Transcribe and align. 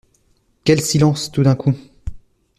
Quel 0.63 0.81
silence, 0.81 1.31
tout 1.31 1.43
d’un 1.43 1.53
coup!… 1.53 1.75